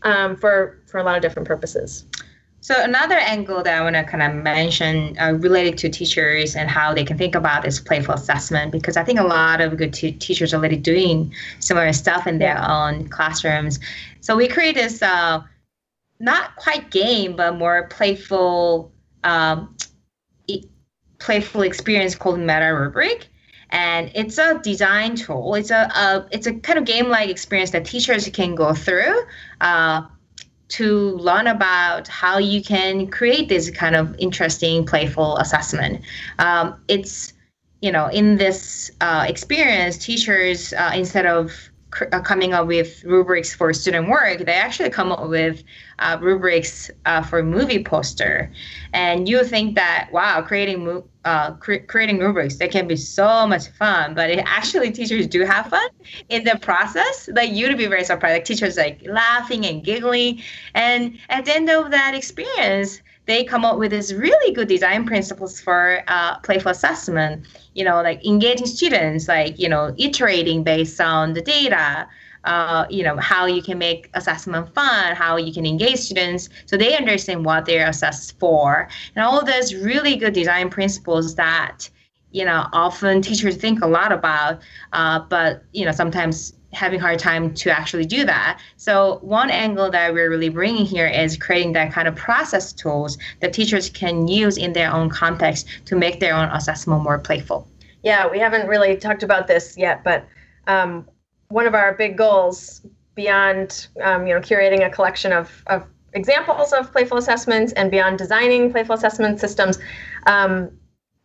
[0.07, 2.05] um, for for a lot of different purposes
[2.66, 6.69] so another angle that I want to kind of mention uh, related to teachers and
[6.69, 9.92] how they can think about is playful assessment because I think a lot of good
[9.92, 13.79] teachers are already doing similar stuff in their own classrooms.
[14.21, 15.45] So we create this uh,
[16.19, 18.90] not quite game but more playful
[19.23, 19.77] um,
[20.49, 20.64] e-
[21.21, 23.29] playful experience called Meta Rubric
[23.70, 25.55] and it's a design tool.
[25.55, 29.22] It's a, a it's a kind of game like experience that teachers can go through.
[29.61, 30.02] Uh,
[30.68, 36.02] to learn about how you can create this kind of interesting, playful assessment.
[36.38, 37.35] Um, it's,
[37.81, 43.72] you know, in this uh, experience, teachers, uh, instead of coming up with rubrics for
[43.72, 45.62] student work, they actually come up with
[45.99, 48.51] uh, rubrics uh, for movie poster.
[48.92, 53.66] And you think that, wow, creating uh, cre- creating rubrics that can be so much
[53.70, 55.88] fun but it actually teachers do have fun
[56.29, 60.40] in the process like you'd be very surprised like teachers like laughing and giggling
[60.75, 65.05] and at the end of that experience they come up with these really good design
[65.05, 71.01] principles for uh, playful assessment you know like engaging students like you know iterating based
[71.01, 72.07] on the data
[72.47, 76.49] uh, you know how you can make assessment fun how you can engage students.
[76.67, 78.89] So they understand what they're assessed for.
[79.15, 81.91] And all those really good design principles that
[82.31, 84.61] you know often teachers think a lot about
[84.93, 88.61] uh, but you know sometimes having hard time to actually do that.
[88.76, 93.16] So one angle that we're really bringing here is creating that kind of process tools
[93.40, 97.68] that teachers can use in their own context to make their own assessment more playful.
[98.02, 100.26] Yeah we haven't really talked about this yet but
[100.66, 101.09] um,
[101.48, 102.83] one of our big goals
[103.14, 108.18] beyond um, you know curating a collection of, of examples of playful assessments and beyond
[108.18, 109.79] designing playful assessment systems
[110.26, 110.70] um,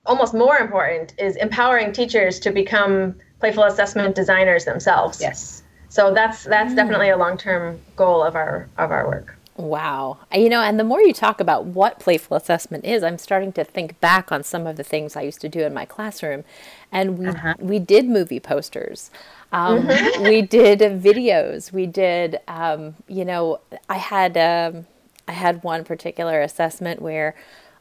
[0.05, 6.45] almost more important is empowering teachers to become playful assessment designers themselves yes so that's
[6.45, 6.77] that's mm.
[6.77, 10.19] definitely a long-term goal of our of our work Wow.
[10.33, 13.63] You know, and the more you talk about what playful assessment is, I'm starting to
[13.63, 16.43] think back on some of the things I used to do in my classroom.
[16.91, 17.55] And we, uh-huh.
[17.59, 19.11] we did movie posters.
[19.51, 20.23] Um, mm-hmm.
[20.27, 21.71] we did videos.
[21.71, 24.87] We did, um, you know, I had um,
[25.27, 27.35] I had one particular assessment where,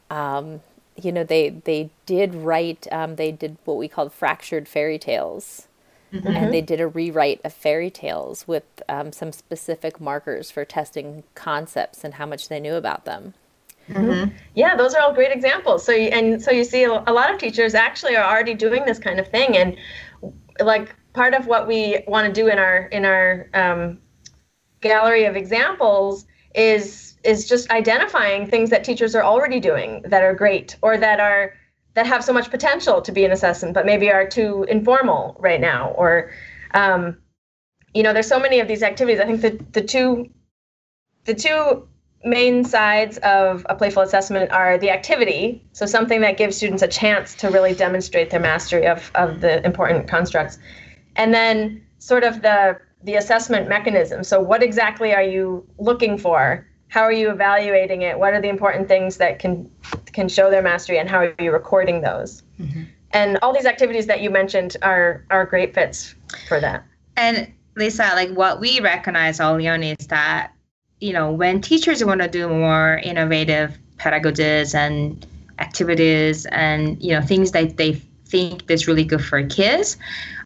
[0.09, 0.61] um,
[1.03, 2.87] you know, they they did write.
[2.91, 5.67] Um, they did what we called fractured fairy tales.
[6.13, 6.27] Mm-hmm.
[6.27, 11.23] And they did a rewrite of fairy tales with um, some specific markers for testing
[11.35, 13.33] concepts and how much they knew about them.
[13.89, 14.35] Mm-hmm.
[14.53, 15.85] Yeah, those are all great examples.
[15.85, 18.99] So, you, and so you see, a lot of teachers actually are already doing this
[18.99, 19.77] kind of thing, and
[20.59, 23.99] like part of what we want to do in our in our um,
[24.81, 30.33] gallery of examples is is just identifying things that teachers are already doing that are
[30.33, 31.53] great or that are
[31.93, 35.61] that have so much potential to be an assessment but maybe are too informal right
[35.61, 36.31] now or
[36.73, 37.17] um,
[37.93, 40.29] you know there's so many of these activities i think the the two
[41.25, 41.87] the two
[42.23, 46.87] main sides of a playful assessment are the activity so something that gives students a
[46.87, 50.59] chance to really demonstrate their mastery of of the important constructs
[51.15, 54.23] and then sort of the the assessment mechanism.
[54.23, 56.67] So what exactly are you looking for?
[56.91, 58.19] How are you evaluating it?
[58.19, 59.71] What are the important things that can
[60.11, 62.43] can show their mastery and how are you recording those?
[62.59, 62.83] Mm-hmm.
[63.11, 66.13] And all these activities that you mentioned are are great fits
[66.49, 66.83] for that.
[67.15, 70.51] And Lisa, like what we recognize early on is that,
[70.99, 75.25] you know, when teachers want to do more innovative pedagogies and
[75.59, 77.93] activities and, you know, things that they
[78.25, 79.95] think that's really good for kids,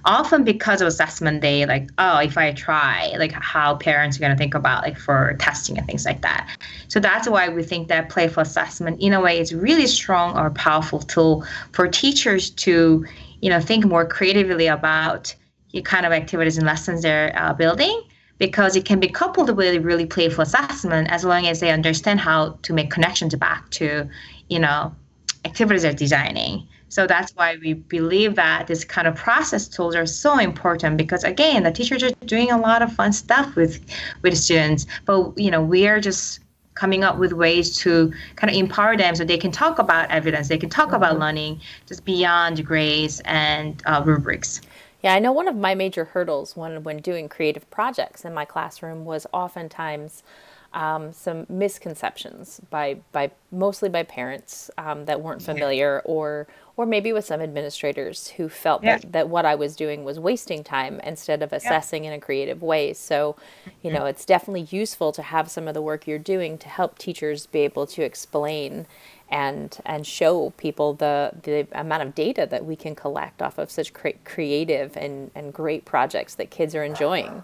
[0.06, 4.32] often because of assessment day like oh if i try like how parents are going
[4.32, 6.58] to think about like for testing and things like that.
[6.88, 10.50] So that's why we think that playful assessment in a way is really strong or
[10.52, 13.06] powerful tool for teachers to
[13.41, 15.34] you know think more creatively about
[15.72, 18.02] the kind of activities and lessons they're uh, building
[18.38, 22.58] because it can be coupled with really playful assessment as long as they understand how
[22.62, 24.08] to make connections back to
[24.50, 24.94] you know
[25.46, 30.05] activities they're designing so that's why we believe that this kind of process tools are
[30.05, 33.84] so important because again, the teachers are doing a lot of fun stuff with
[34.21, 36.39] with students, but you know we are just
[36.73, 40.47] coming up with ways to kind of empower them so they can talk about evidence,
[40.47, 40.95] they can talk mm-hmm.
[40.95, 44.62] about learning just beyond grades and uh, rubrics.
[45.03, 48.45] Yeah, I know one of my major hurdles when when doing creative projects in my
[48.45, 50.23] classroom was oftentimes
[50.76, 57.14] um, some misconceptions by by mostly by parents um, that weren't familiar or or maybe
[57.14, 58.98] with some administrators who felt yeah.
[58.98, 62.12] that, that what I was doing was wasting time instead of assessing yeah.
[62.12, 62.92] in a creative way.
[62.92, 63.38] So,
[63.82, 66.98] you know, it's definitely useful to have some of the work you're doing to help
[66.98, 68.88] teachers be able to explain
[69.30, 73.72] and and show people the the amount of data that we can collect off of
[73.72, 77.44] such cre- creative and and great projects that kids are enjoying.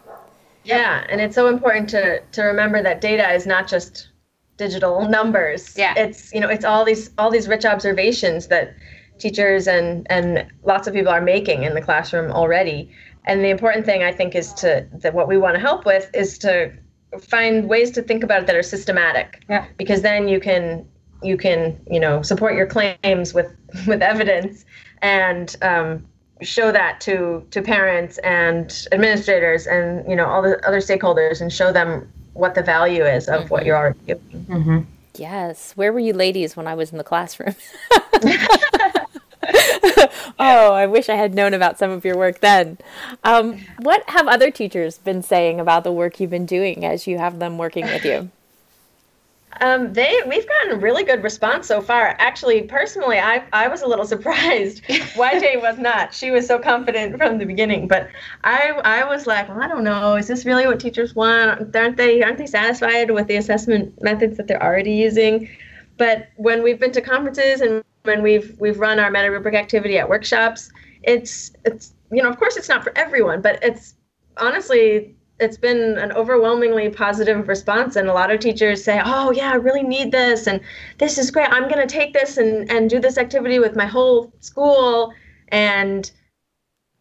[0.64, 4.10] Yeah, and it's so important to to remember that data is not just
[4.58, 5.76] digital numbers.
[5.78, 5.94] Yeah.
[5.98, 8.76] It's you know, it's all these all these rich observations that
[9.18, 12.92] teachers and and lots of people are making in the classroom already.
[13.26, 16.10] And the important thing I think is to that what we want to help with
[16.14, 16.72] is to
[17.20, 19.44] find ways to think about it that are systematic.
[19.50, 19.66] Yeah.
[19.78, 20.86] Because then you can
[21.24, 23.56] you can you know support your claims with
[23.88, 24.66] with evidence
[25.02, 26.06] and um,
[26.42, 31.52] show that to to parents and administrators and you know all the other stakeholders and
[31.52, 33.50] show them what the value is of mm-hmm.
[33.50, 34.46] what you're already doing.
[34.50, 34.80] Mm-hmm.
[35.16, 35.74] Yes.
[35.74, 37.56] Where were you ladies when I was in the classroom?
[40.40, 42.78] oh, I wish I had known about some of your work then.
[43.24, 47.18] Um, what have other teachers been saying about the work you've been doing as you
[47.18, 48.30] have them working with you?
[49.62, 52.16] Um, they we've gotten really good response so far.
[52.18, 54.84] Actually, personally, I I was a little surprised.
[54.84, 56.14] YJ was not.
[56.14, 57.88] She was so confident from the beginning.
[57.88, 58.10] But
[58.44, 60.16] I I was like, well, I don't know.
[60.16, 61.76] Is this really what teachers want?
[61.76, 65.48] Aren't they aren't they satisfied with the assessment methods that they're already using?
[65.98, 70.00] But when we've been to conferences and when we've we've run our meta rubric activity
[70.00, 70.72] at workshops,
[71.04, 73.94] it's it's you know of course it's not for everyone, but it's
[74.38, 79.52] honestly it's been an overwhelmingly positive response and a lot of teachers say oh yeah
[79.52, 80.62] i really need this and
[80.98, 81.50] this is great.
[81.52, 85.14] I'm going to take this and, and do this activity with my whole school
[85.50, 86.10] and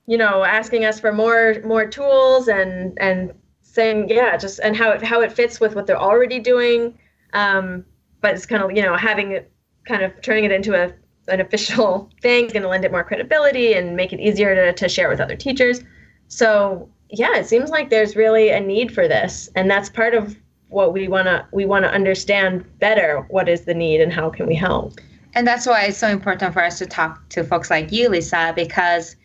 [0.07, 4.91] you know asking us for more more tools and and saying yeah just and how
[4.91, 6.99] it how it fits with what they're already doing.
[7.35, 7.85] Um,
[8.21, 9.53] but it's kind of you know having it
[9.87, 10.93] kind of turning it into a
[11.29, 14.73] an official thing is going to lend it more credibility and make it easier to,
[14.73, 15.83] to share with other teachers.
[16.29, 20.37] So yeah it seems like there's really a need for this and that's part of
[20.71, 24.31] what we want to we want to understand better what is the need and how
[24.31, 24.95] can we help.
[25.35, 28.53] And that's why it's so important for us to talk to folks like you lisa
[28.57, 29.17] because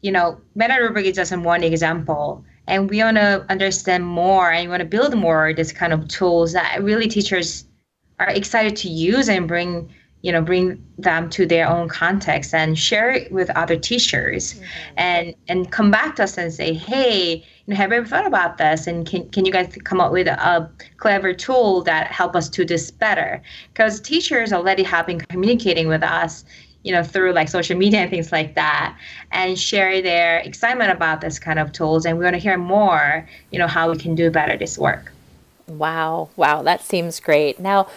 [0.00, 4.64] you know meta rubric is just one example and we want to understand more and
[4.64, 7.64] we want to build more this kind of tools that really teachers
[8.18, 9.90] are excited to use and bring
[10.22, 14.54] you know bring them to their own context and share it with other teachers.
[14.54, 14.64] Mm-hmm.
[14.96, 18.26] and and come back to us and say hey you know have you ever thought
[18.26, 18.86] about this?
[18.86, 22.64] And can, can you guys come up with a clever tool that help us do
[22.64, 23.42] this better?
[23.72, 26.44] Because teachers already have been communicating with us
[26.82, 28.98] you know through like social media and things like that
[29.30, 32.04] and share their excitement about this kind of tools.
[32.04, 35.12] And we want to hear more you know how we can do better this work.
[35.68, 36.30] Wow.
[36.36, 36.62] Wow.
[36.62, 37.60] That seems great.
[37.60, 37.88] Now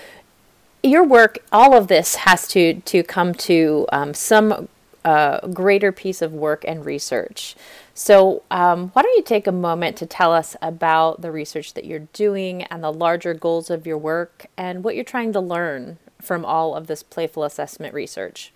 [0.85, 4.69] your work, all of this has to to come to um, some
[5.03, 7.55] uh, greater piece of work and research.
[7.93, 11.85] So, um, why don't you take a moment to tell us about the research that
[11.85, 15.97] you're doing and the larger goals of your work and what you're trying to learn
[16.21, 18.51] from all of this playful assessment research?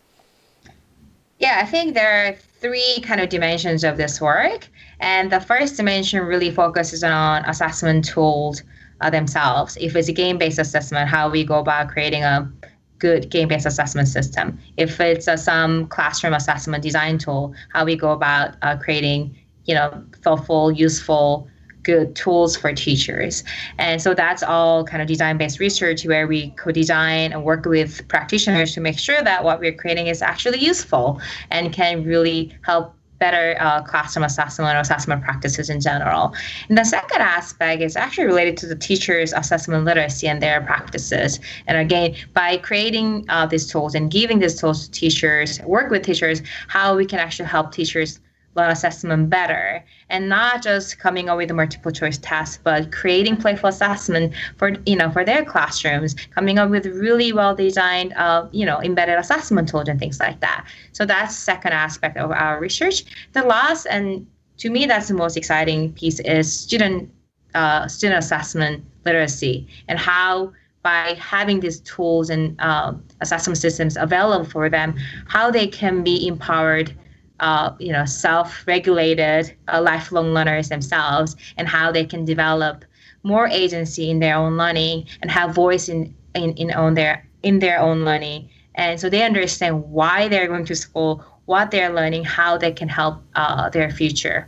[1.38, 4.68] Yeah, I think there are three kind of dimensions of this work.
[5.00, 8.64] And the first dimension really focuses on assessment tools
[9.02, 9.78] uh, themselves.
[9.80, 12.52] If it's a game-based assessment, how we go about creating a
[13.00, 14.60] good game-based assessment system.
[14.78, 19.36] If it's uh, some classroom assessment design tool, how we go about uh, creating,
[19.66, 21.48] you know, thoughtful, useful,
[21.84, 23.44] good tools for teachers.
[23.78, 28.74] And so that's all kind of design-based research where we co-design and work with practitioners
[28.74, 31.22] to make sure that what we're creating is actually useful
[31.52, 36.34] and can really help better uh, classroom assessment or assessment practices in general.
[36.70, 41.40] And the second aspect is actually related to the teachers' assessment literacy and their practices.
[41.68, 46.04] And again, by creating uh, these tools and giving these tools to teachers, work with
[46.04, 48.20] teachers, how we can actually help teachers
[48.56, 49.84] learn assessment better.
[50.10, 54.74] And not just coming up with a multiple choice test but creating playful assessment for
[54.86, 59.18] you know for their classrooms coming up with really well designed uh, you know embedded
[59.20, 60.68] assessment tools and things like that.
[60.92, 63.06] So that's second aspect of our research.
[63.34, 64.26] The last and
[64.58, 67.12] to me that's the most exciting piece is student
[67.56, 74.46] uh, student assessment literacy and how by having these tools and uh, assessment systems available
[74.46, 74.96] for them,
[75.28, 76.94] how they can be empowered,
[77.40, 82.86] uh, you know, self-regulated uh, lifelong learners themselves, and how they can develop
[83.24, 87.60] more agency in their own learning and have voice in in, in own their in
[87.60, 88.50] their own learning.
[88.76, 92.88] And so they understand why they're going to school, what they're learning, how they can
[92.88, 94.48] help uh, their future.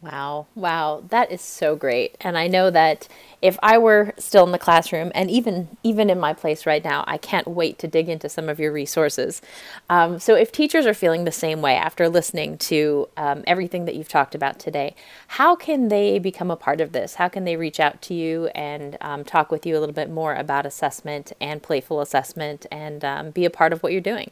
[0.00, 2.16] Wow, wow, that is so great.
[2.20, 3.08] And I know that
[3.40, 7.04] if I were still in the classroom, and even even in my place right now,
[7.06, 9.40] I can't wait to dig into some of your resources.
[9.88, 13.94] Um, so, if teachers are feeling the same way after listening to um, everything that
[13.94, 14.94] you've talked about today,
[15.28, 17.14] how can they become a part of this?
[17.14, 20.10] How can they reach out to you and um, talk with you a little bit
[20.10, 24.30] more about assessment and playful assessment, and um, be a part of what you're doing?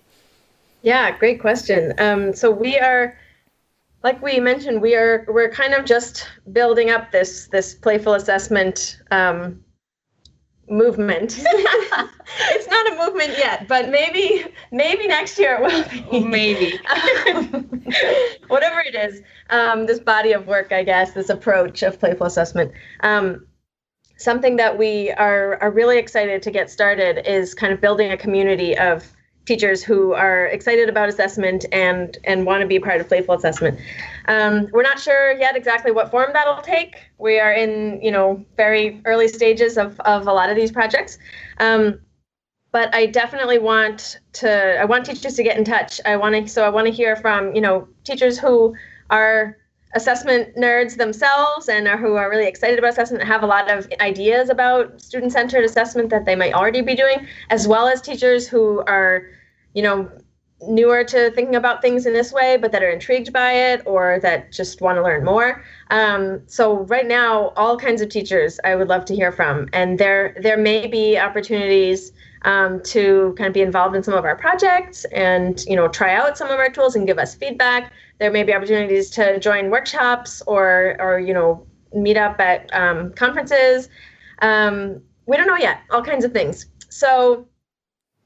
[0.82, 1.94] Yeah, great question.
[1.98, 3.16] Um, so we are
[4.02, 9.00] like we mentioned, we are we're kind of just building up this this playful assessment
[9.10, 9.60] um,
[10.68, 11.38] movement.
[11.44, 16.24] it's not a movement yet, but maybe maybe next year it will be.
[16.24, 16.78] Maybe.
[18.48, 22.72] whatever it is, um, this body of work, I guess, this approach of playful assessment.
[23.00, 23.46] Um,
[24.18, 28.16] something that we are are really excited to get started is kind of building a
[28.16, 29.15] community of
[29.46, 33.78] teachers who are excited about assessment and and want to be part of playful assessment.
[34.26, 36.96] Um, we're not sure yet exactly what form that'll take.
[37.18, 41.18] We are in you know very early stages of of a lot of these projects.
[41.58, 42.00] Um,
[42.72, 46.00] but I definitely want to I want teachers to get in touch.
[46.04, 48.74] I want to so I want to hear from you know teachers who
[49.10, 49.56] are
[49.94, 53.70] assessment nerds themselves and are, who are really excited about assessment and have a lot
[53.70, 58.02] of ideas about student centered assessment that they might already be doing, as well as
[58.02, 59.30] teachers who are
[59.76, 60.10] you know,
[60.62, 64.18] newer to thinking about things in this way, but that are intrigued by it or
[64.22, 65.62] that just want to learn more.
[65.90, 69.98] Um, so right now, all kinds of teachers I would love to hear from, and
[69.98, 72.10] there there may be opportunities
[72.42, 76.14] um, to kind of be involved in some of our projects and you know try
[76.14, 77.92] out some of our tools and give us feedback.
[78.18, 83.12] There may be opportunities to join workshops or or you know meet up at um,
[83.12, 83.90] conferences.
[84.40, 85.80] Um, we don't know yet.
[85.90, 86.64] All kinds of things.
[86.88, 87.46] So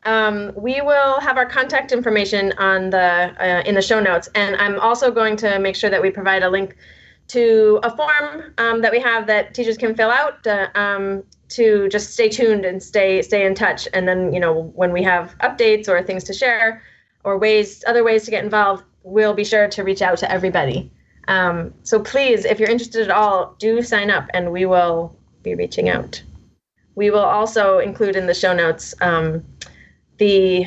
[0.05, 4.57] um, we will have our contact information on the uh, in the show notes, and
[4.57, 6.77] I'm also going to make sure that we provide a link
[7.29, 11.89] to a form um, that we have that teachers can fill out uh, um, to
[11.89, 13.87] just stay tuned and stay stay in touch.
[13.93, 16.83] And then you know when we have updates or things to share
[17.25, 20.91] or ways other ways to get involved, we'll be sure to reach out to everybody.
[21.29, 25.55] Um, so please, if you're interested at all, do sign up, and we will be
[25.55, 26.23] reaching out.
[26.97, 29.45] We will also include in the show notes um,
[30.21, 30.67] the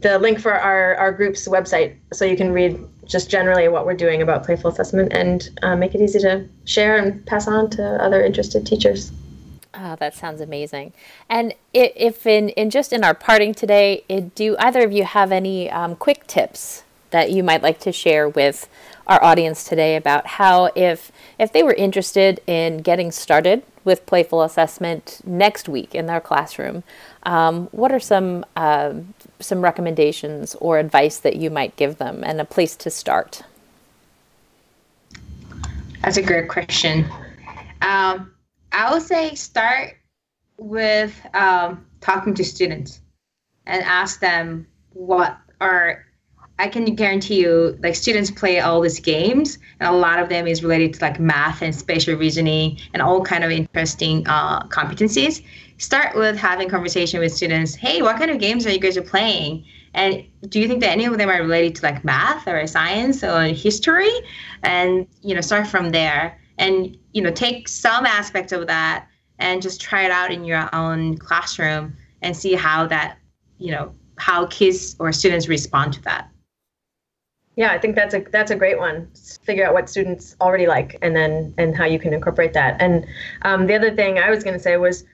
[0.00, 2.76] the link for our, our group's website so you can read
[3.06, 6.96] just generally what we're doing about playful assessment and uh, make it easy to share
[6.96, 9.12] and pass on to other interested teachers.
[9.74, 10.92] Oh, that sounds amazing.
[11.28, 15.70] And if in, in just in our parting today, do either of you have any
[15.70, 16.83] um, quick tips
[17.14, 18.68] that you might like to share with
[19.06, 24.42] our audience today about how if if they were interested in getting started with playful
[24.42, 26.82] assessment next week in their classroom,
[27.22, 28.94] um, what are some uh,
[29.38, 33.44] some recommendations or advice that you might give them, and a place to start?
[36.02, 37.08] That's a great question.
[37.80, 38.32] Um,
[38.72, 39.94] I would say start
[40.58, 43.00] with um, talking to students
[43.66, 46.03] and ask them what are
[46.58, 50.46] I can guarantee you, like students play all these games, and a lot of them
[50.46, 55.42] is related to like math and spatial reasoning and all kind of interesting uh, competencies
[55.78, 57.74] start with having conversation with students.
[57.74, 59.64] Hey, what kind of games are you guys are playing?
[59.94, 63.22] And do you think that any of them are related to like math or science
[63.22, 64.10] or history?
[64.62, 69.06] And you know, start from there, and you know, take some aspect of that
[69.38, 73.18] and just try it out in your own classroom and see how that,
[73.58, 76.30] you know, how kids or students respond to that.
[77.56, 79.08] Yeah, I think that's a that's a great one.
[79.42, 82.80] Figure out what students already like, and then and how you can incorporate that.
[82.80, 83.06] And
[83.42, 85.04] um, the other thing I was going to say was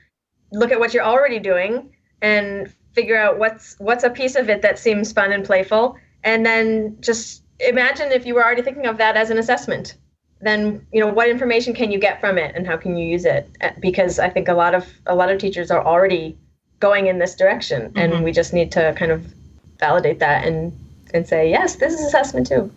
[0.53, 1.91] look at what you're already doing
[2.23, 6.45] and figure out what's what's a piece of it that seems fun and playful and
[6.45, 9.97] then just imagine if you were already thinking of that as an assessment
[10.41, 13.25] then you know what information can you get from it and how can you use
[13.25, 16.37] it uh, because i think a lot of a lot of teachers are already
[16.81, 18.25] going in this direction and mm-hmm.
[18.25, 19.33] we just need to kind of
[19.79, 20.73] validate that and
[21.15, 22.71] and say yes this is assessment too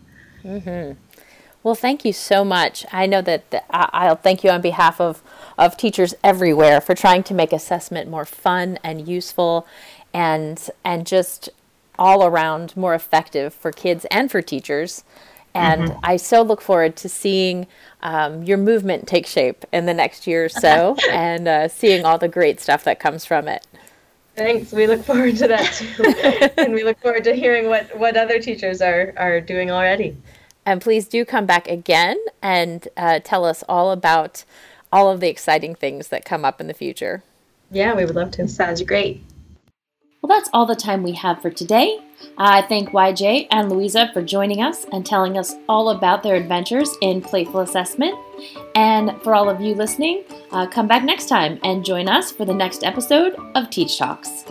[0.43, 0.93] mm-hmm.
[1.63, 2.86] Well, thank you so much.
[2.91, 5.23] I know that the, I'll thank you on behalf of,
[5.57, 9.65] of teachers everywhere for trying to make assessment more fun and useful
[10.13, 11.49] and and just
[11.97, 15.03] all around more effective for kids and for teachers.
[15.55, 15.99] And mm-hmm.
[16.03, 17.67] I so look forward to seeing
[18.01, 22.17] um, your movement take shape in the next year or so and uh, seeing all
[22.17, 23.65] the great stuff that comes from it.
[24.36, 24.71] Thanks.
[24.71, 26.61] We look forward to that too.
[26.61, 30.17] and we look forward to hearing what, what other teachers are, are doing already.
[30.65, 34.43] And please do come back again and uh, tell us all about
[34.91, 37.23] all of the exciting things that come up in the future.
[37.71, 38.47] Yeah, we would love to.
[38.47, 39.23] Sounds great.
[40.24, 41.99] Well, that's all the time we have for today.
[42.38, 46.89] I thank YJ and Louisa for joining us and telling us all about their adventures
[47.01, 48.15] in playful assessment.
[48.74, 52.45] And for all of you listening, uh, come back next time and join us for
[52.45, 54.45] the next episode of Teach Talks.